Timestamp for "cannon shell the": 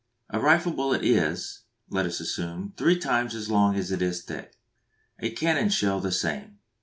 5.29-6.11